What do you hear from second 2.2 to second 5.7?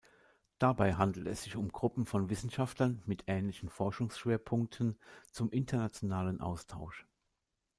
Wissenschaftlern mit ähnlichen Forschungsschwerpunkten zum